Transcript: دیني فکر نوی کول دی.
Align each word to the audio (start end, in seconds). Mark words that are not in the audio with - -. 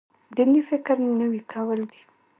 دیني 0.35 0.61
فکر 0.69 0.95
نوی 1.19 1.41
کول 1.51 1.79
دی. 1.89 1.99